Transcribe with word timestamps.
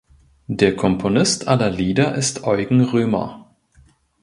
Der 0.47 0.75
Komponist 0.75 1.47
aller 1.47 1.69
Lieder 1.69 2.15
ist 2.15 2.43
Eugen 2.43 2.81
Römer. 2.83 3.53